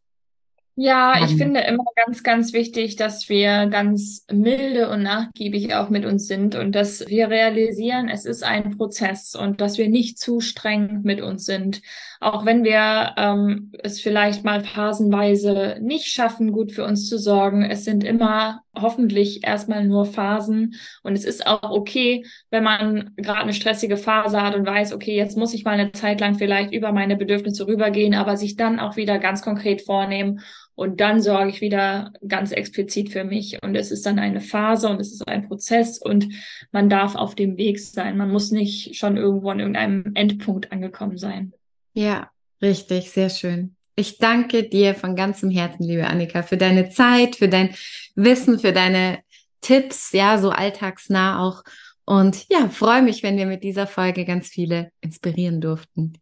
[0.80, 6.06] ja, ich finde immer ganz, ganz wichtig, dass wir ganz milde und nachgiebig auch mit
[6.06, 10.40] uns sind und dass wir realisieren, es ist ein Prozess und dass wir nicht zu
[10.40, 11.82] streng mit uns sind.
[12.20, 17.64] Auch wenn wir ähm, es vielleicht mal phasenweise nicht schaffen, gut für uns zu sorgen.
[17.64, 23.42] Es sind immer hoffentlich erstmal nur Phasen und es ist auch okay, wenn man gerade
[23.42, 26.74] eine stressige Phase hat und weiß, okay, jetzt muss ich mal eine Zeit lang vielleicht
[26.74, 30.42] über meine Bedürfnisse rübergehen, aber sich dann auch wieder ganz konkret vornehmen
[30.78, 33.58] und dann sorge ich wieder ganz explizit für mich.
[33.64, 36.30] Und es ist dann eine Phase und es ist ein Prozess und
[36.72, 38.16] man darf auf dem Weg sein.
[38.16, 41.54] Man muss nicht schon irgendwo an irgendeinem Endpunkt angekommen sein.
[41.96, 42.30] Ja,
[42.62, 43.76] richtig, sehr schön.
[43.96, 47.74] Ich danke dir von ganzem Herzen, liebe Annika, für deine Zeit, für dein
[48.18, 49.20] Wissen, für deine
[49.62, 51.64] Tipps, ja, so alltagsnah auch.
[52.06, 56.14] Und ja, freue mich, wenn wir mit dieser Folge ganz viele inspirieren durften.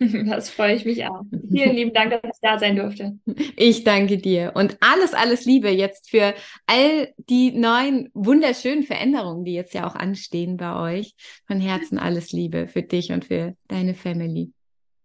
[0.26, 1.22] Das freue ich mich auch.
[1.48, 3.16] Vielen lieben Dank, dass ich da sein durfte.
[3.56, 6.34] Ich danke dir und alles, alles Liebe jetzt für
[6.66, 11.14] all die neuen wunderschönen Veränderungen, die jetzt ja auch anstehen bei euch.
[11.46, 14.50] Von Herzen alles Liebe für dich und für deine Family.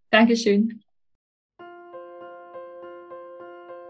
[0.10, 0.82] Dankeschön.